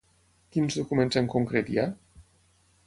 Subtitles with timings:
[0.55, 1.87] Quins documents en concret hi ha?